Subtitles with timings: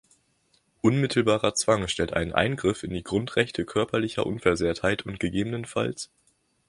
[0.81, 6.09] Unmittelbarer Zwang stellt einen Eingriff in die Grundrechte Körperliche Unversehrtheit und ggfs.